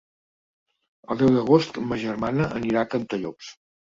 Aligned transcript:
El 1.15 1.19
deu 1.19 1.29
d'agost 1.35 1.77
ma 1.91 1.99
germana 2.05 2.47
anirà 2.61 2.81
a 2.87 2.91
Cantallops. 2.95 3.53